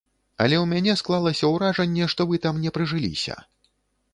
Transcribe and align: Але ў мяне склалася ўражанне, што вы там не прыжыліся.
Але 0.43 0.55
ў 0.59 0.61
мяне 0.71 0.95
склалася 1.01 1.51
ўражанне, 1.55 2.07
што 2.15 2.27
вы 2.33 2.41
там 2.47 2.55
не 2.65 2.73
прыжыліся. 2.79 3.37